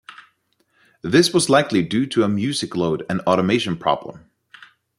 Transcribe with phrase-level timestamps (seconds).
[1.03, 4.31] This was likely due to a music load and automation problem.